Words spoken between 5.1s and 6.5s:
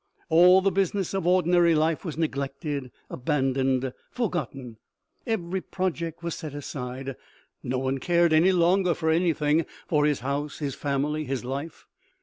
every project was